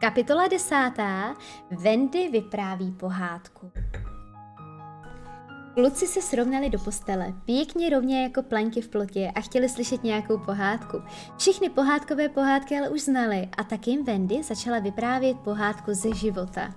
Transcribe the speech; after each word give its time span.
Kapitola 0.00 0.48
desátá. 0.48 1.36
Wendy 1.70 2.28
vypráví 2.28 2.92
pohádku. 2.92 3.72
Kluci 5.74 6.06
se 6.06 6.22
srovnali 6.22 6.70
do 6.70 6.78
postele, 6.78 7.34
pěkně 7.44 7.90
rovně 7.90 8.22
jako 8.22 8.42
plaňky 8.42 8.80
v 8.80 8.88
plotě 8.88 9.32
a 9.34 9.40
chtěli 9.40 9.68
slyšet 9.68 10.04
nějakou 10.04 10.38
pohádku. 10.38 11.02
Všichni 11.38 11.70
pohádkové 11.70 12.28
pohádky 12.28 12.78
ale 12.78 12.88
už 12.88 13.00
znali 13.00 13.48
a 13.56 13.64
tak 13.64 13.86
jim 13.86 14.04
Wendy 14.04 14.42
začala 14.42 14.78
vyprávět 14.78 15.36
pohádku 15.38 15.94
ze 15.94 16.14
života. 16.14 16.74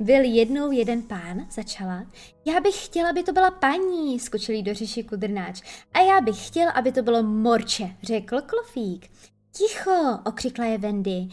Byl 0.00 0.20
jednou 0.24 0.70
jeden 0.70 1.02
pán, 1.02 1.46
začala. 1.50 2.04
Já 2.44 2.60
bych 2.60 2.84
chtěla, 2.84 3.10
aby 3.10 3.22
to 3.22 3.32
byla 3.32 3.50
paní, 3.50 4.20
skočil 4.20 4.62
do 4.62 4.74
řeši 4.74 5.04
kudrnáč. 5.04 5.62
A 5.92 6.00
já 6.00 6.20
bych 6.20 6.46
chtěl, 6.46 6.68
aby 6.74 6.92
to 6.92 7.02
bylo 7.02 7.22
morče, 7.22 7.96
řekl 8.02 8.40
klofík. 8.40 9.10
Ticho, 9.52 10.18
okřikla 10.24 10.64
je 10.64 10.78
Wendy. 10.78 11.28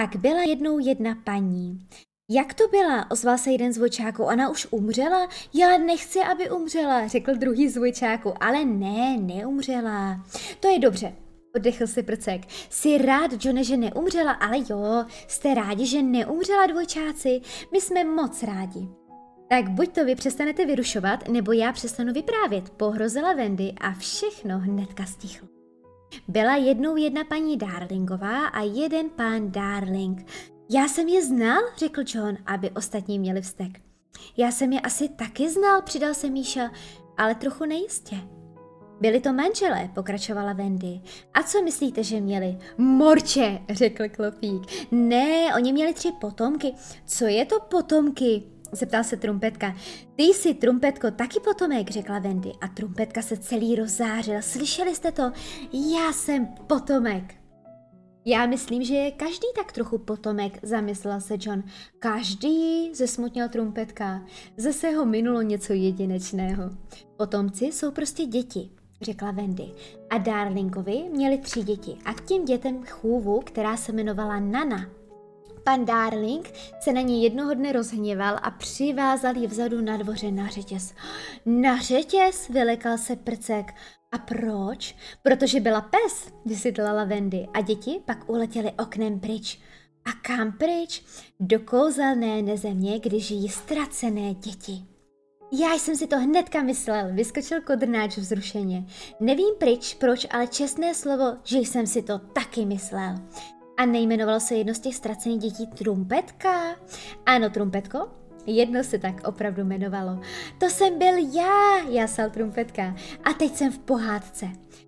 Tak 0.00 0.16
byla 0.16 0.42
jednou 0.42 0.78
jedna 0.78 1.16
paní. 1.24 1.86
Jak 2.30 2.54
to 2.54 2.68
byla? 2.68 3.10
Ozval 3.10 3.38
se 3.38 3.50
jeden 3.50 3.72
z 3.72 3.78
vojčáků. 3.78 4.22
Ona 4.22 4.50
už 4.50 4.66
umřela? 4.70 5.28
Já 5.54 5.78
nechci, 5.78 6.20
aby 6.20 6.50
umřela, 6.50 7.08
řekl 7.08 7.34
druhý 7.34 7.68
z. 7.68 8.34
Ale 8.40 8.64
ne, 8.64 9.16
neumřela. 9.16 10.24
To 10.60 10.68
je 10.68 10.78
dobře, 10.78 11.12
Oddechl 11.56 11.86
si 11.86 12.02
prcek. 12.02 12.40
Jsi 12.70 12.98
rád, 12.98 13.44
Johne, 13.44 13.64
že 13.64 13.76
neumřela, 13.76 14.32
ale 14.32 14.58
jo, 14.70 15.04
jste 15.28 15.54
rádi, 15.54 15.86
že 15.86 16.02
neumřela 16.02 16.66
dvojčáci? 16.66 17.40
My 17.72 17.80
jsme 17.80 18.04
moc 18.04 18.42
rádi. 18.42 18.88
Tak 19.48 19.68
buď 19.68 19.88
to 19.88 20.04
vy 20.04 20.14
přestanete 20.14 20.66
vyrušovat, 20.66 21.28
nebo 21.28 21.52
já 21.52 21.72
přestanu 21.72 22.12
vyprávět, 22.12 22.70
pohrozila 22.70 23.32
Wendy 23.32 23.72
a 23.80 23.92
všechno 23.92 24.58
hnedka 24.58 25.06
stichlo. 25.06 25.55
Byla 26.28 26.56
jednou 26.56 26.96
jedna 26.96 27.24
paní 27.24 27.56
Darlingová 27.56 28.46
a 28.46 28.62
jeden 28.62 29.10
pán 29.10 29.52
Darling. 29.52 30.26
Já 30.70 30.88
jsem 30.88 31.08
je 31.08 31.24
znal, 31.24 31.62
řekl 31.76 32.02
John, 32.14 32.36
aby 32.46 32.70
ostatní 32.70 33.18
měli 33.18 33.40
vztek. 33.42 33.80
Já 34.36 34.50
jsem 34.50 34.72
je 34.72 34.80
asi 34.80 35.08
taky 35.08 35.50
znal, 35.50 35.82
přidal 35.82 36.14
se 36.14 36.30
Míša, 36.30 36.70
ale 37.16 37.34
trochu 37.34 37.64
nejistě. 37.64 38.16
Byli 39.00 39.20
to 39.20 39.32
manželé, 39.32 39.90
pokračovala 39.94 40.52
Wendy. 40.52 41.00
A 41.34 41.42
co 41.42 41.62
myslíte, 41.62 42.02
že 42.02 42.20
měli? 42.20 42.58
Morče, 42.78 43.58
řekl 43.70 44.04
Klopík. 44.08 44.90
Ne, 44.90 45.54
oni 45.56 45.72
měli 45.72 45.94
tři 45.94 46.12
potomky. 46.20 46.72
Co 47.06 47.24
je 47.24 47.44
to 47.44 47.60
potomky? 47.60 48.42
Zeptal 48.76 49.04
se 49.04 49.16
trumpetka. 49.16 49.76
Ty 50.16 50.22
jsi, 50.22 50.54
trumpetko, 50.54 51.10
taky 51.10 51.40
potomek, 51.40 51.90
řekla 51.90 52.18
Wendy. 52.18 52.52
A 52.60 52.68
trumpetka 52.68 53.22
se 53.22 53.36
celý 53.36 53.76
rozzářil. 53.76 54.42
Slyšeli 54.42 54.94
jste 54.94 55.12
to? 55.12 55.32
Já 55.72 56.12
jsem 56.12 56.46
potomek. 56.46 57.34
Já 58.28 58.46
myslím, 58.46 58.84
že 58.84 58.94
je 58.94 59.10
každý 59.10 59.46
tak 59.56 59.72
trochu 59.72 59.98
potomek, 59.98 60.58
zamyslela 60.62 61.20
se 61.20 61.34
John. 61.40 61.62
Každý, 61.98 62.94
zesmutnil 62.94 63.48
trumpetka. 63.48 64.22
Zase 64.56 64.90
ho 64.90 65.04
minulo 65.04 65.42
něco 65.42 65.72
jedinečného. 65.72 66.70
Potomci 67.16 67.64
jsou 67.64 67.90
prostě 67.90 68.26
děti, 68.26 68.70
řekla 69.02 69.30
Wendy. 69.30 69.72
A 70.10 70.18
Darlingovi 70.18 71.04
měli 71.12 71.38
tři 71.38 71.62
děti 71.62 71.96
a 72.04 72.14
k 72.14 72.20
těm 72.20 72.44
dětem 72.44 72.84
chůvu, 72.84 73.40
která 73.40 73.76
se 73.76 73.92
jmenovala 73.92 74.40
Nana. 74.40 74.86
Pan 75.66 75.84
Darling 75.84 76.52
se 76.80 76.92
na 76.92 77.00
ní 77.00 77.22
jednoho 77.22 77.54
dne 77.54 77.72
rozhněval 77.72 78.38
a 78.42 78.50
přivázal 78.50 79.36
ji 79.36 79.46
vzadu 79.46 79.80
na 79.80 79.96
dvoře 79.96 80.30
na 80.30 80.46
řetěz. 80.46 80.94
Na 81.46 81.78
řetěz, 81.78 82.48
vylekal 82.48 82.98
se 82.98 83.16
prcek. 83.16 83.74
A 84.12 84.18
proč? 84.18 84.96
Protože 85.22 85.60
byla 85.60 85.80
pes, 85.80 86.32
vysvětlila 86.44 87.04
Wendy 87.04 87.46
a 87.54 87.60
děti 87.60 88.00
pak 88.04 88.30
uletěly 88.30 88.72
oknem 88.78 89.20
pryč. 89.20 89.60
A 90.04 90.12
kam 90.22 90.52
pryč? 90.52 91.04
Do 91.40 91.60
kouzelné 91.60 92.42
nezemě, 92.42 93.00
kde 93.00 93.20
žijí 93.20 93.48
ztracené 93.48 94.34
děti. 94.34 94.84
Já 95.52 95.74
jsem 95.74 95.96
si 95.96 96.06
to 96.06 96.18
hnedka 96.18 96.62
myslel, 96.62 97.14
vyskočil 97.14 97.60
kodrnáč 97.60 98.16
vzrušeně. 98.16 98.86
Nevím 99.20 99.54
pryč, 99.58 99.94
proč, 99.94 100.26
ale 100.30 100.46
čestné 100.46 100.94
slovo, 100.94 101.36
že 101.44 101.58
jsem 101.58 101.86
si 101.86 102.02
to 102.02 102.18
taky 102.18 102.64
myslel. 102.64 103.14
A 103.76 103.86
nejmenovalo 103.86 104.40
se 104.40 104.54
jedno 104.54 104.74
z 104.74 104.78
těch 104.78 104.94
ztracených 104.94 105.40
dětí 105.40 105.66
Trumpetka? 105.66 106.76
Ano, 107.26 107.50
Trumpetko, 107.50 108.08
Jedno 108.46 108.84
se 108.84 108.98
tak 108.98 109.28
opravdu 109.28 109.62
jmenovalo. 109.62 110.20
To 110.58 110.66
jsem 110.66 110.98
byl 110.98 111.34
já, 111.34 111.78
jásal 111.90 112.30
trumpetka. 112.30 112.96
A 113.24 113.32
teď 113.32 113.54
jsem 113.54 113.72
v 113.72 113.78
pohádce. 113.78 114.46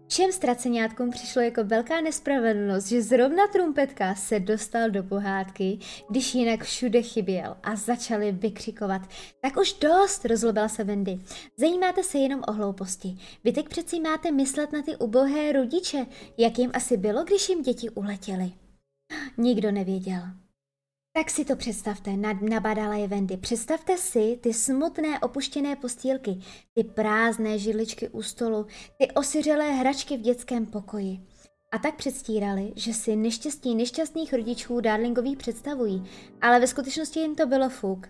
Všem 0.09 0.33
ztraceňátkům 0.33 1.11
přišlo 1.11 1.43
jako 1.43 1.65
velká 1.65 2.01
nespravedlnost, 2.01 2.89
že 2.89 3.03
zrovna 3.03 3.47
trumpetka 3.47 4.15
se 4.15 4.41
dostal 4.41 4.91
do 4.91 5.03
pohádky, 5.03 5.79
když 6.11 6.35
jinak 6.35 6.65
všude 6.65 7.03
chyběl 7.03 7.57
a 7.63 7.77
začali 7.77 8.33
vykřikovat. 8.33 9.03
Tak 9.41 9.57
už 9.57 9.73
dost, 9.73 10.25
rozlobila 10.25 10.69
se 10.69 10.85
Wendy. 10.85 11.19
Zajímáte 11.57 12.03
se 12.03 12.19
jenom 12.19 12.41
o 12.49 12.53
hlouposti. 12.53 13.17
Vy 13.45 13.53
teď 13.53 13.69
přeci 13.69 14.01
máte 14.01 14.31
myslet 14.31 14.73
na 14.73 14.83
ty 14.83 14.97
ubohé 14.97 15.53
rodiče, 15.53 16.07
jak 16.39 16.59
jim 16.59 16.71
asi 16.75 16.97
bylo, 16.97 17.25
když 17.25 17.49
jim 17.49 17.63
děti 17.63 17.91
uletěly. 17.91 18.53
Nikdo 19.39 19.73
nevěděl. 19.73 20.23
Tak 21.13 21.31
si 21.31 21.45
to 21.45 21.57
představte, 21.57 22.17
nabadala 22.51 22.95
je 22.95 23.09
Wendy. 23.09 23.37
Představte 23.37 23.99
si 23.99 24.39
ty 24.43 24.55
smutné 24.55 25.21
opuštěné 25.21 25.77
postýlky, 25.77 26.39
ty 26.75 26.85
prázdné 26.85 27.59
židličky 27.59 28.09
u 28.09 28.23
stolu, 28.23 28.67
ty 28.99 29.11
osiřelé 29.11 29.73
hračky 29.73 30.17
v 30.17 30.21
dětském 30.21 30.67
pokoji. 30.67 31.21
A 31.73 31.79
tak 31.79 31.97
předstírali, 31.97 32.73
že 32.77 32.95
si 32.95 33.17
neštěstí 33.17 33.75
nešťastných 33.75 34.33
rodičů 34.33 34.81
Darlingových 34.81 35.37
představují, 35.37 36.05
ale 36.41 36.61
ve 36.61 36.67
skutečnosti 36.67 37.21
jim 37.21 37.35
to 37.35 37.47
bylo 37.47 37.69
fuk. 37.69 38.07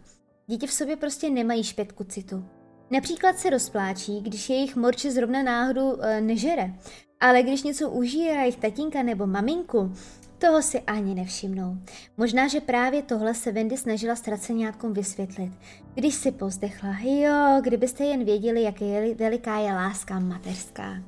Děti 0.47 0.67
v 0.67 0.73
sobě 0.73 0.97
prostě 0.97 1.31
nemají 1.31 1.65
špětku 1.65 2.05
citu. 2.05 2.45
Například 2.91 3.39
se 3.39 3.51
rozpláčí, 3.51 4.21
když 4.21 4.51
jejich 4.51 4.77
morče 4.77 5.11
zrovna 5.11 5.43
náhodou 5.43 6.01
e, 6.01 6.21
nežere, 6.21 6.75
ale 7.21 7.43
když 7.43 7.63
něco 7.63 7.91
užije 7.91 8.33
jejich 8.33 8.57
tatínka 8.57 9.03
nebo 9.03 9.27
maminku, 9.27 9.93
toho 10.39 10.63
si 10.63 10.81
ani 10.81 11.15
nevšimnou. 11.15 11.77
Možná, 12.17 12.49
že 12.49 12.61
právě 12.61 13.03
tohle 13.03 13.35
se 13.35 13.53
Wendy 13.53 13.77
snažila 13.77 14.17
ztraceňátkům 14.17 14.93
vysvětlit. 14.93 15.53
Když 15.95 16.15
si 16.15 16.33
pozdechla, 16.33 16.97
jo, 17.03 17.61
kdybyste 17.63 18.05
jen 18.05 18.25
věděli, 18.25 18.63
jak 18.63 18.81
je 18.81 19.15
veliká 19.15 19.59
je 19.59 19.73
láska 19.73 20.19
mateřská. 20.19 21.03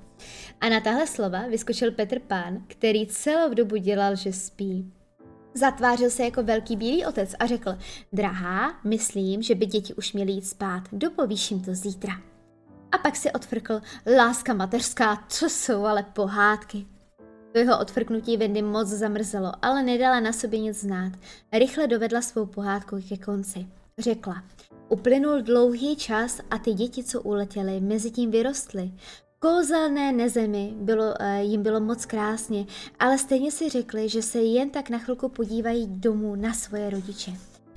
A 0.60 0.68
na 0.68 0.80
tahle 0.80 1.06
slova 1.06 1.46
vyskočil 1.48 1.92
Petr 1.92 2.18
Pán, 2.18 2.64
který 2.66 3.06
celou 3.06 3.54
dobu 3.54 3.76
dělal, 3.76 4.16
že 4.16 4.32
spí. 4.32 4.92
Zatvářil 5.54 6.10
se 6.10 6.24
jako 6.24 6.42
velký 6.42 6.76
bílý 6.76 7.06
otec 7.06 7.34
a 7.38 7.46
řekl, 7.46 7.78
drahá, 8.12 8.80
myslím, 8.84 9.42
že 9.42 9.54
by 9.54 9.66
děti 9.66 9.94
už 9.94 10.12
měly 10.12 10.32
jít 10.32 10.46
spát, 10.46 10.82
dopovýším 10.92 11.60
to 11.60 11.74
zítra. 11.74 12.12
A 12.92 12.98
pak 12.98 13.16
si 13.16 13.32
odfrkl, 13.32 13.80
láska 14.16 14.54
mateřská, 14.54 15.16
to 15.40 15.50
jsou 15.50 15.84
ale 15.84 16.02
pohádky. 16.02 16.86
To 17.52 17.58
jeho 17.58 17.78
odfrknutí 17.78 18.36
Wendy 18.36 18.62
moc 18.62 18.88
zamrzelo, 18.88 19.52
ale 19.62 19.82
nedala 19.82 20.20
na 20.20 20.32
sobě 20.32 20.60
nic 20.60 20.80
znát. 20.80 21.12
Rychle 21.52 21.86
dovedla 21.86 22.22
svou 22.22 22.46
pohádku 22.46 22.96
ke 23.08 23.16
konci. 23.16 23.66
Řekla, 23.98 24.42
uplynul 24.88 25.42
dlouhý 25.42 25.96
čas 25.96 26.40
a 26.50 26.58
ty 26.58 26.72
děti, 26.72 27.04
co 27.04 27.22
uletěly, 27.22 27.80
mezi 27.80 28.10
tím 28.10 28.30
vyrostly. 28.30 28.92
Kouzelné 29.38 30.12
nezemi 30.12 30.74
bylo, 30.76 31.04
uh, 31.04 31.14
jim 31.40 31.62
bylo 31.62 31.80
moc 31.80 32.06
krásně, 32.06 32.66
ale 32.98 33.18
stejně 33.18 33.52
si 33.52 33.68
řekli, 33.68 34.08
že 34.08 34.22
se 34.22 34.38
jen 34.38 34.70
tak 34.70 34.90
na 34.90 34.98
chvilku 34.98 35.28
podívají 35.28 35.86
domů 35.86 36.34
na 36.34 36.54
svoje 36.54 36.90
rodiče. 36.90 37.32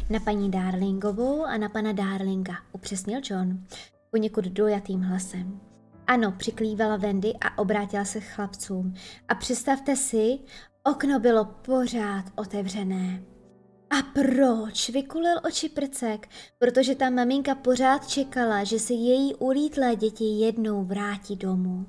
Na 0.10 0.20
paní 0.20 0.52
Darlingovou 0.52 1.44
a 1.44 1.58
na 1.58 1.70
pana 1.70 1.92
Darlinga, 1.92 2.54
upřesnil 2.72 3.22
John, 3.24 3.64
poněkud 4.12 4.46
dojatým 4.46 5.02
hlasem. 5.02 5.73
Ano, 6.08 6.32
přiklívala 6.32 6.98
Wendy 6.98 7.34
a 7.42 7.58
obrátila 7.58 8.06
se 8.06 8.20
k 8.20 8.24
chlapcům. 8.24 8.94
A 9.28 9.36
představte 9.36 9.96
si, 9.96 10.40
okno 10.84 11.20
bylo 11.20 11.46
pořád 11.46 12.26
otevřené. 12.36 13.24
A 13.90 13.96
proč? 14.14 14.90
Vykulil 14.90 15.36
oči 15.44 15.70
prcek, 15.70 16.30
protože 16.60 16.96
ta 16.96 17.10
maminka 17.10 17.56
pořád 17.56 18.08
čekala, 18.08 18.64
že 18.64 18.80
se 18.80 18.94
její 18.94 19.36
ulítlé 19.36 19.96
děti 19.96 20.24
jednou 20.24 20.84
vrátí 20.84 21.36
domů. 21.36 21.86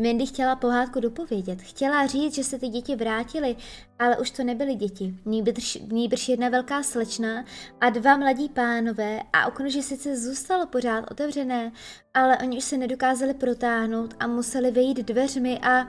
Mindy 0.00 0.26
chtěla 0.26 0.56
pohádku 0.56 1.00
dopovědět. 1.00 1.62
Chtěla 1.62 2.06
říct, 2.06 2.34
že 2.34 2.44
se 2.44 2.58
ty 2.58 2.68
děti 2.68 2.96
vrátily, 2.96 3.56
ale 3.98 4.18
už 4.18 4.30
to 4.30 4.44
nebyly 4.44 4.74
děti. 4.74 5.14
Nýbrž, 5.24 5.78
nýbrž 5.92 6.28
jedna 6.28 6.48
velká 6.48 6.82
slečna 6.82 7.44
a 7.80 7.90
dva 7.90 8.16
mladí 8.16 8.48
pánové 8.48 9.20
a 9.32 9.46
okno, 9.46 9.68
že 9.68 9.82
sice 9.82 10.16
zůstalo 10.16 10.66
pořád 10.66 11.10
otevřené, 11.10 11.72
ale 12.14 12.38
oni 12.38 12.56
už 12.58 12.64
se 12.64 12.76
nedokázali 12.76 13.34
protáhnout 13.34 14.14
a 14.20 14.26
museli 14.26 14.70
vejít 14.70 14.98
dveřmi 14.98 15.58
a... 15.58 15.80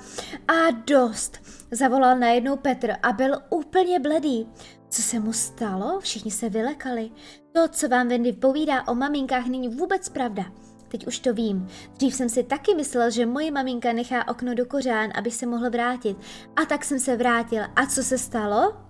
A 0.47 0.71
dost! 0.87 1.39
Zavolal 1.71 2.19
najednou 2.19 2.55
Petr 2.55 2.93
a 3.03 3.13
byl 3.13 3.37
úplně 3.49 3.99
bledý. 3.99 4.47
Co 4.89 5.01
se 5.01 5.19
mu 5.19 5.33
stalo? 5.33 5.99
Všichni 5.99 6.31
se 6.31 6.49
vylekali. 6.49 7.11
To, 7.51 7.67
co 7.67 7.87
vám 7.89 8.07
Wendy 8.07 8.33
povídá 8.33 8.87
o 8.87 8.95
maminkách, 8.95 9.45
není 9.45 9.69
vůbec 9.69 10.09
pravda. 10.09 10.45
Teď 10.89 11.07
už 11.07 11.19
to 11.19 11.33
vím. 11.33 11.67
Dřív 11.97 12.15
jsem 12.15 12.29
si 12.29 12.43
taky 12.43 12.75
myslel, 12.75 13.11
že 13.11 13.25
moje 13.25 13.51
maminka 13.51 13.93
nechá 13.93 14.27
okno 14.27 14.53
do 14.55 14.65
kořán, 14.65 15.09
abych 15.15 15.35
se 15.35 15.45
mohl 15.45 15.69
vrátit. 15.69 16.17
A 16.55 16.65
tak 16.65 16.85
jsem 16.85 16.99
se 16.99 17.17
vrátil. 17.17 17.63
A 17.75 17.85
co 17.85 18.03
se 18.03 18.17
stalo? 18.17 18.89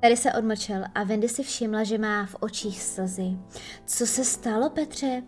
Tady 0.00 0.16
se 0.16 0.32
odmlčel 0.32 0.84
a 0.94 1.04
Wendy 1.04 1.28
si 1.28 1.42
všimla, 1.42 1.84
že 1.84 1.98
má 1.98 2.26
v 2.26 2.36
očích 2.40 2.82
slzy. 2.82 3.36
Co 3.86 4.06
se 4.06 4.24
stalo, 4.24 4.70
Petře? 4.70 5.22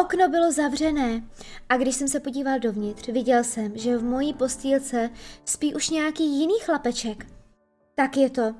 Okno 0.00 0.28
bylo 0.28 0.52
zavřené 0.52 1.22
a 1.68 1.76
když 1.76 1.96
jsem 1.96 2.08
se 2.08 2.20
podíval 2.20 2.58
dovnitř, 2.58 3.08
viděl 3.08 3.44
jsem, 3.44 3.78
že 3.78 3.98
v 3.98 4.04
mojí 4.04 4.34
postýlce 4.34 5.10
spí 5.44 5.74
už 5.74 5.90
nějaký 5.90 6.40
jiný 6.40 6.54
chlapeček. 6.64 7.26
Tak 7.94 8.16
je 8.16 8.30
to. 8.30 8.54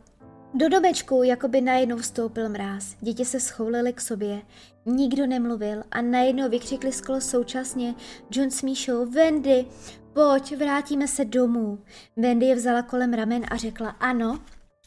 Do 0.54 0.68
domečku 0.68 1.22
jako 1.22 1.48
by 1.48 1.60
najednou 1.60 1.96
vstoupil 1.96 2.48
mráz. 2.48 2.96
Děti 3.00 3.24
se 3.24 3.40
schoulily 3.40 3.92
k 3.92 4.00
sobě. 4.00 4.42
Nikdo 4.86 5.26
nemluvil 5.26 5.82
a 5.90 6.02
najednou 6.02 6.48
vykřikli 6.48 6.92
sklo 6.92 7.20
současně 7.20 7.94
John 8.30 8.50
s 8.50 8.62
Míšou, 8.62 9.10
Wendy, 9.10 9.66
pojď, 10.12 10.56
vrátíme 10.56 11.08
se 11.08 11.24
domů. 11.24 11.78
Wendy 12.16 12.46
je 12.46 12.54
vzala 12.54 12.82
kolem 12.82 13.12
ramen 13.12 13.42
a 13.50 13.56
řekla 13.56 13.88
ano 13.88 14.40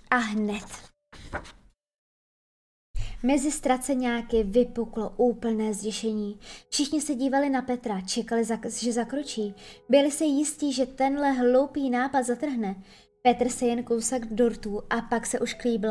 a 0.10 0.18
hned. 0.18 0.64
Mezi 3.24 3.52
ztraceňáky 3.52 4.44
vypuklo 4.44 5.14
úplné 5.18 5.74
zděšení. 5.74 6.40
Všichni 6.70 7.02
se 7.02 7.16
dívali 7.16 7.50
na 7.50 7.62
Petra, 7.62 8.02
čekali, 8.02 8.44
že 8.80 8.94
zakročí. 8.94 9.56
Byli 9.90 10.12
se 10.12 10.26
jistí, 10.26 10.74
že 10.74 10.86
tenhle 10.86 11.32
hloupý 11.32 11.90
nápad 11.90 12.24
zatrhne. 12.24 12.76
Petr 13.28 13.50
se 13.50 13.66
jen 13.66 13.84
kousek 13.84 14.26
dortů 14.26 14.82
a 14.90 15.02
pak 15.02 15.26
se 15.26 15.40
už 15.40 15.54
klíbl. 15.54 15.90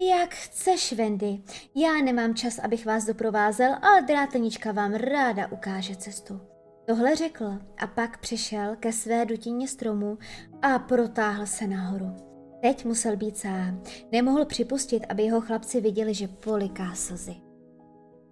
Jak 0.00 0.34
chceš, 0.34 0.92
Wendy. 0.92 1.42
Já 1.74 1.92
nemám 2.04 2.34
čas, 2.34 2.58
abych 2.58 2.86
vás 2.86 3.04
doprovázel, 3.06 3.74
ale 3.82 4.02
drátenička 4.02 4.72
vám 4.72 4.94
ráda 4.94 5.52
ukáže 5.52 5.96
cestu. 5.96 6.40
Tohle 6.86 7.16
řekl 7.16 7.58
a 7.78 7.86
pak 7.86 8.20
přišel 8.20 8.76
ke 8.76 8.92
své 8.92 9.26
dutině 9.26 9.68
stromu 9.68 10.18
a 10.62 10.78
protáhl 10.78 11.46
se 11.46 11.66
nahoru. 11.66 12.16
Teď 12.62 12.84
musel 12.84 13.16
být 13.16 13.36
sám. 13.36 13.82
Nemohl 14.12 14.44
připustit, 14.44 15.06
aby 15.08 15.22
jeho 15.22 15.40
chlapci 15.40 15.80
viděli, 15.80 16.14
že 16.14 16.28
poliká 16.28 16.94
slzy. 16.94 17.34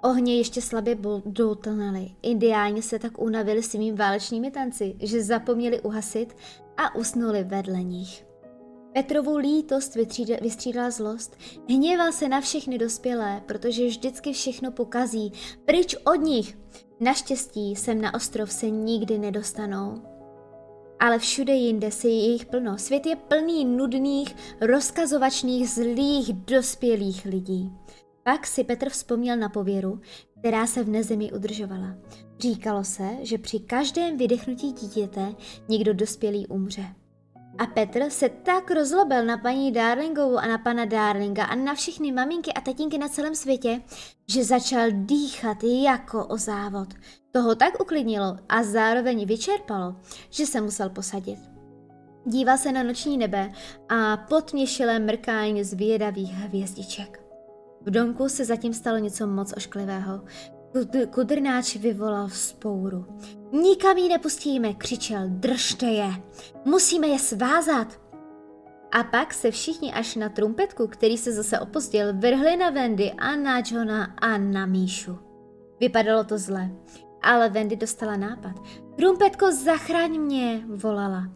Ohně 0.03 0.37
ještě 0.37 0.63
slabě 0.63 0.97
doutnaly. 1.27 2.11
Indiáni 2.23 2.83
se 2.83 2.99
tak 2.99 3.19
unavili 3.19 3.63
svými 3.63 3.93
válečnými 3.93 4.51
tanci, 4.51 4.97
že 5.01 5.23
zapomněli 5.23 5.81
uhasit 5.81 6.37
a 6.77 6.95
usnuli 6.95 7.45
vedle 7.45 7.83
nich. 7.83 8.26
Petrovu 8.97 9.37
lítost 9.37 9.97
vystřídala 10.41 10.91
zlost. 10.91 11.37
Hněval 11.69 12.13
se 12.13 12.29
na 12.29 12.41
všechny 12.41 12.79
dospělé, 12.79 13.43
protože 13.47 13.87
vždycky 13.87 14.33
všechno 14.33 14.73
pokazí. 14.73 15.33
Pryč 15.65 15.97
od 16.05 16.15
nich! 16.15 16.59
Naštěstí 17.01 17.77
sem 17.77 18.01
na 18.01 18.15
ostrov 18.15 18.53
se 18.53 18.71
nikdy 18.71 19.19
nedostanou. 19.19 20.03
Ale 21.01 21.19
všude 21.19 21.53
jinde 21.53 21.91
se 21.91 22.09
je 22.09 22.33
jich 22.33 22.47
plno. 22.47 22.79
Svět 22.79 23.07
je 23.07 23.17
plný 23.17 23.65
nudných, 23.65 24.37
rozkazovačných, 24.61 25.71
zlých, 25.71 26.33
dospělých 26.33 27.25
lidí. 27.25 27.73
Pak 28.23 28.47
si 28.47 28.65
Petr 28.65 28.91
vzpomněl 28.91 29.37
na 29.37 29.49
pověru, 29.49 30.01
která 30.39 30.67
se 30.67 30.85
v 30.85 30.89
nezemi 30.89 31.33
udržovala. 31.33 31.97
Říkalo 32.39 32.85
se, 32.85 33.09
že 33.21 33.39
při 33.39 33.61
každém 33.61 34.17
vydechnutí 34.17 34.73
dítěte 34.73 35.35
někdo 35.69 35.95
dospělý 35.95 36.47
umře. 36.47 36.87
A 37.59 37.67
Petr 37.67 38.11
se 38.11 38.29
tak 38.29 38.71
rozlobil 38.71 39.25
na 39.25 39.39
paní 39.39 39.73
Darlingovou 39.73 40.37
a 40.37 40.47
na 40.47 40.59
pana 40.59 40.85
Darlinga 40.85 41.45
a 41.45 41.55
na 41.55 41.75
všechny 41.75 42.13
maminky 42.13 42.53
a 42.53 42.61
tatínky 42.61 42.99
na 42.99 43.09
celém 43.09 43.35
světě, 43.35 43.83
že 44.29 44.45
začal 44.45 44.87
dýchat 44.91 45.65
jako 45.65 46.27
o 46.27 46.37
závod. 46.37 46.89
Toho 47.33 47.55
tak 47.55 47.81
uklidnilo 47.81 48.37
a 48.49 48.63
zároveň 48.63 49.27
vyčerpalo, 49.27 49.97
že 50.31 50.47
se 50.47 50.61
musel 50.61 50.91
posadit. 50.91 51.39
Díval 52.25 52.59
se 52.59 52.73
na 52.73 52.83
noční 52.83 53.19
nebe 53.19 53.53
a 53.89 54.17
potměšilé 54.17 54.99
mrkání 54.99 55.65
z 55.65 55.75
vědavých 55.75 56.33
hvězdiček. 56.33 57.23
V 57.81 57.91
domku 57.91 58.29
se 58.29 58.45
zatím 58.45 58.73
stalo 58.73 58.99
něco 58.99 59.27
moc 59.27 59.55
ošklivého. 59.57 60.21
Kudrnáč 61.11 61.77
vyvolal 61.77 62.29
spouru. 62.29 63.07
Nikam 63.53 63.97
ji 63.97 64.09
nepustíme, 64.09 64.75
křičel, 64.75 65.23
držte 65.29 65.87
je, 65.87 66.11
musíme 66.65 67.07
je 67.07 67.19
svázat. 67.19 68.01
A 68.93 69.05
pak 69.05 69.35
se 69.35 69.51
všichni 69.51 69.93
až 69.93 70.17
na 70.17 70.29
trumpetku, 70.29 70.87
který 70.87 71.19
se 71.19 71.33
zase 71.33 71.59
opustil, 71.59 72.15
vrhli 72.19 72.57
na 72.57 72.71
Wendy 72.71 73.13
a 73.13 73.37
na 73.37 73.63
Johna 73.71 74.05
a 74.05 74.39
na 74.39 74.67
Míšu. 74.67 75.19
Vypadalo 75.81 76.25
to 76.25 76.39
zle, 76.39 76.71
ale 77.23 77.49
Wendy 77.49 77.77
dostala 77.77 78.17
nápad. 78.17 78.55
Trumpetko, 78.97 79.53
zachraň 79.53 80.11
mě, 80.11 80.65
volala. 80.67 81.29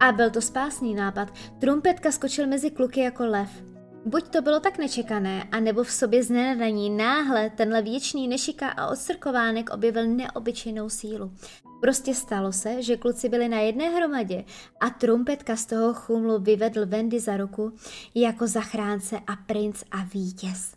A 0.00 0.12
byl 0.12 0.30
to 0.30 0.40
spásný 0.40 0.94
nápad. 0.94 1.28
Trumpetka 1.58 2.10
skočil 2.10 2.46
mezi 2.46 2.70
kluky 2.70 3.00
jako 3.00 3.26
lev. 3.26 3.69
Buď 4.04 4.28
to 4.28 4.42
bylo 4.42 4.60
tak 4.60 4.78
nečekané, 4.78 5.48
anebo 5.52 5.84
v 5.84 5.90
sobě 5.90 6.24
znenadaní 6.24 6.90
náhle 6.90 7.50
tenhle 7.50 7.82
věčný 7.82 8.28
nešika 8.28 8.68
a 8.68 8.86
odsrkovánek 8.86 9.70
objevil 9.70 10.06
neobyčejnou 10.06 10.88
sílu. 10.88 11.32
Prostě 11.80 12.14
stalo 12.14 12.52
se, 12.52 12.82
že 12.82 12.96
kluci 12.96 13.28
byli 13.28 13.48
na 13.48 13.60
jedné 13.60 13.88
hromadě 13.88 14.44
a 14.80 14.90
trumpetka 14.90 15.56
z 15.56 15.66
toho 15.66 15.94
chumlu 15.94 16.38
vyvedl 16.38 16.86
Wendy 16.86 17.20
za 17.20 17.36
ruku 17.36 17.72
jako 18.14 18.46
zachránce 18.46 19.18
a 19.26 19.36
princ 19.46 19.82
a 19.90 20.04
vítěz. 20.04 20.74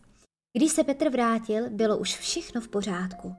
Když 0.58 0.72
se 0.72 0.84
Petr 0.84 1.10
vrátil, 1.10 1.70
bylo 1.70 1.98
už 1.98 2.18
všechno 2.18 2.62
v 2.62 2.68
pořádku. 2.68 3.36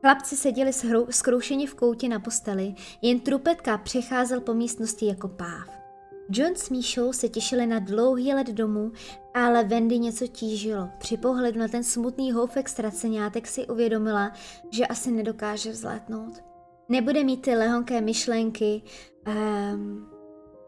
Chlapci 0.00 0.36
seděli 0.36 0.70
skroušeni 1.10 1.66
v 1.66 1.74
koutě 1.74 2.08
na 2.08 2.20
posteli, 2.20 2.74
jen 3.02 3.20
trupetka 3.20 3.78
přecházel 3.78 4.40
po 4.40 4.54
místnosti 4.54 5.06
jako 5.06 5.28
páv. 5.28 5.83
John 6.30 6.54
s 6.54 6.70
Míšou 6.70 7.12
se 7.12 7.28
těšili 7.28 7.66
na 7.66 7.78
dlouhý 7.78 8.34
let 8.34 8.46
domů, 8.46 8.92
ale 9.34 9.64
Wendy 9.64 9.98
něco 9.98 10.26
tížilo. 10.26 10.88
Při 10.98 11.16
pohledu 11.16 11.60
na 11.60 11.68
ten 11.68 11.84
smutný 11.84 12.32
houfek 12.32 12.68
ztraceňátek 12.68 13.46
si 13.46 13.66
uvědomila, 13.66 14.32
že 14.70 14.86
asi 14.86 15.10
nedokáže 15.10 15.70
vzlétnout. 15.70 16.44
Nebude 16.88 17.24
mít 17.24 17.42
ty 17.42 17.54
lehonké 17.54 18.00
myšlenky, 18.00 18.82
um, 19.26 20.10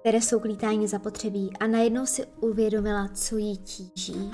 které 0.00 0.20
jsou 0.20 0.40
k 0.40 0.44
lítání 0.44 0.88
zapotřebí 0.88 1.52
a 1.60 1.66
najednou 1.66 2.06
si 2.06 2.26
uvědomila, 2.40 3.08
co 3.14 3.36
jí 3.36 3.58
tíží. 3.58 4.30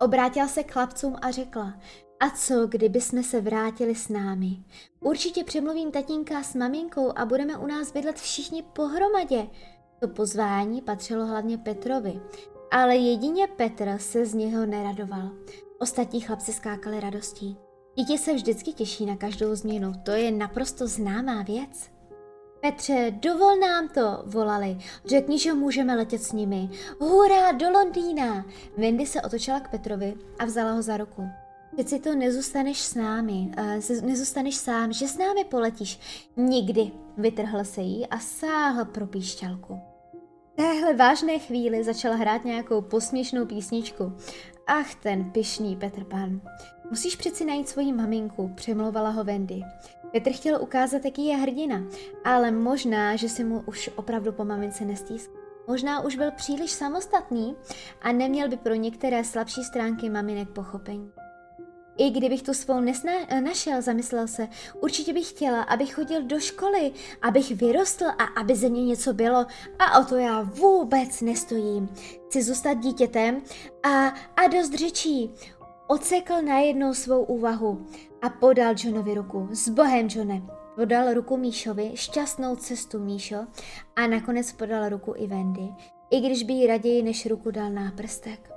Obrátila 0.00 0.48
se 0.48 0.62
k 0.62 0.72
chlapcům 0.72 1.16
a 1.22 1.30
řekla, 1.30 1.74
a 2.20 2.30
co, 2.30 2.66
kdyby 2.66 3.00
jsme 3.00 3.22
se 3.22 3.40
vrátili 3.40 3.94
s 3.94 4.08
námi? 4.08 4.56
Určitě 5.00 5.44
přemluvím 5.44 5.90
tatínka 5.90 6.42
s 6.42 6.54
maminkou 6.54 7.12
a 7.16 7.24
budeme 7.24 7.56
u 7.56 7.66
nás 7.66 7.92
bydlet 7.92 8.16
všichni 8.16 8.62
pohromadě. 8.62 9.46
To 10.00 10.08
pozvání 10.08 10.82
patřilo 10.82 11.26
hlavně 11.26 11.58
Petrovi, 11.58 12.20
ale 12.70 12.96
jedině 12.96 13.46
Petr 13.46 13.98
se 13.98 14.26
z 14.26 14.34
něho 14.34 14.66
neradoval. 14.66 15.30
Ostatní 15.78 16.20
chlapci 16.20 16.52
skákali 16.52 17.00
radostí. 17.00 17.56
Dítě 17.98 18.18
se 18.18 18.34
vždycky 18.34 18.72
těší 18.72 19.06
na 19.06 19.16
každou 19.16 19.54
změnu, 19.54 19.92
to 20.02 20.10
je 20.10 20.30
naprosto 20.30 20.86
známá 20.86 21.42
věc. 21.42 21.90
Petře, 22.60 23.10
dovol 23.10 23.56
nám 23.56 23.88
to, 23.88 24.22
volali. 24.26 24.78
Řekni, 25.04 25.38
že 25.38 25.54
můžeme 25.54 25.96
letět 25.96 26.22
s 26.22 26.32
nimi. 26.32 26.70
Hurá, 27.00 27.52
do 27.52 27.70
Londýna! 27.70 28.44
Wendy 28.76 29.06
se 29.06 29.22
otočila 29.22 29.60
k 29.60 29.70
Petrovi 29.70 30.14
a 30.38 30.44
vzala 30.44 30.72
ho 30.72 30.82
za 30.82 30.96
ruku. 30.96 31.28
Přeci 31.80 32.00
to 32.00 32.14
nezůstaneš 32.14 32.80
s 32.80 32.94
námi, 32.94 33.50
uh, 33.58 34.04
nezůstaneš 34.04 34.56
sám, 34.56 34.92
že 34.92 35.08
s 35.08 35.18
námi 35.18 35.44
poletíš. 35.44 36.00
Nikdy, 36.36 36.90
vytrhl 37.16 37.64
se 37.64 37.80
jí 37.80 38.06
a 38.06 38.18
sáhl 38.18 38.84
pro 38.84 39.06
píšťalku. 39.06 39.80
Téhle 40.54 40.94
vážné 40.94 41.38
chvíli 41.38 41.84
začala 41.84 42.14
hrát 42.14 42.44
nějakou 42.44 42.80
posměšnou 42.80 43.46
písničku. 43.46 44.12
Ach, 44.66 44.94
ten 44.94 45.30
pišný 45.30 45.76
Petr 45.76 46.04
Pan. 46.04 46.40
Musíš 46.90 47.16
přeci 47.16 47.44
najít 47.44 47.68
svoji 47.68 47.92
maminku, 47.92 48.50
přemlouvala 48.54 49.10
ho 49.10 49.24
Wendy. 49.24 49.62
Petr 50.12 50.32
chtěl 50.32 50.62
ukázat, 50.62 51.04
jaký 51.04 51.26
je 51.26 51.36
hrdina, 51.36 51.82
ale 52.24 52.50
možná, 52.50 53.16
že 53.16 53.28
si 53.28 53.44
mu 53.44 53.60
už 53.66 53.90
opravdu 53.96 54.32
po 54.32 54.44
mamince 54.44 54.84
nestýskal. 54.84 55.40
Možná 55.66 56.00
už 56.00 56.16
byl 56.16 56.30
příliš 56.30 56.70
samostatný 56.70 57.56
a 58.02 58.12
neměl 58.12 58.48
by 58.48 58.56
pro 58.56 58.74
některé 58.74 59.24
slabší 59.24 59.64
stránky 59.64 60.10
maminek 60.10 60.48
pochopení. 60.48 61.10
I 62.00 62.10
kdybych 62.10 62.42
tu 62.42 62.54
svou 62.54 62.80
nesna, 62.80 63.12
našel, 63.40 63.82
zamyslel 63.82 64.28
se, 64.28 64.48
určitě 64.80 65.12
bych 65.12 65.28
chtěla, 65.28 65.62
abych 65.62 65.94
chodil 65.94 66.22
do 66.22 66.40
školy, 66.40 66.92
abych 67.22 67.52
vyrostl 67.52 68.04
a 68.04 68.40
aby 68.40 68.56
ze 68.56 68.68
mě 68.68 68.84
něco 68.84 69.12
bylo 69.12 69.46
a 69.78 69.98
o 70.00 70.04
to 70.04 70.16
já 70.16 70.42
vůbec 70.42 71.20
nestojím. 71.20 71.88
Chci 72.26 72.42
zůstat 72.42 72.74
dítětem 72.74 73.42
a, 73.82 74.06
a 74.36 74.46
dost 74.52 74.74
řečí. 74.74 75.30
Ocekl 75.88 76.42
najednou 76.42 76.94
svou 76.94 77.24
úvahu 77.24 77.86
a 78.22 78.28
podal 78.28 78.74
Johnovi 78.84 79.14
ruku. 79.14 79.48
S 79.52 79.68
bohem, 79.68 80.08
Johne. 80.10 80.42
Podal 80.76 81.14
ruku 81.14 81.36
Míšovi, 81.36 81.90
šťastnou 81.94 82.56
cestu 82.56 82.98
Míšo 82.98 83.46
a 83.96 84.06
nakonec 84.06 84.52
podal 84.52 84.88
ruku 84.88 85.14
i 85.16 85.26
Wendy, 85.26 85.68
i 86.10 86.20
když 86.20 86.42
by 86.42 86.52
jí 86.52 86.66
raději 86.66 87.02
než 87.02 87.26
ruku 87.26 87.50
dal 87.50 87.70
náprstek. 87.70 88.52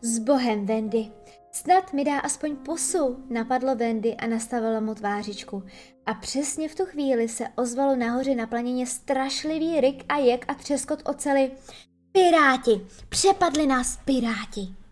S 0.00 0.18
bohem, 0.18 0.66
Wendy, 0.66 1.10
Snad 1.56 1.92
mi 1.92 2.04
dá 2.04 2.18
aspoň 2.18 2.56
pusu, 2.56 3.24
napadlo 3.30 3.76
Wendy 3.76 4.14
a 4.16 4.26
nastavila 4.26 4.80
mu 4.80 4.94
tvářičku. 4.94 5.62
A 6.06 6.14
přesně 6.14 6.68
v 6.68 6.74
tu 6.74 6.84
chvíli 6.84 7.28
se 7.28 7.44
ozvalo 7.54 7.96
nahoře 7.96 8.34
na 8.34 8.46
planině 8.46 8.86
strašlivý 8.86 9.80
ryk 9.80 10.04
a 10.08 10.16
jek 10.16 10.44
a 10.48 10.54
třeskot 10.54 11.02
ocely. 11.04 11.50
Piráti! 12.12 12.86
Přepadli 13.08 13.66
nás 13.66 13.98
piráti! 14.04 14.85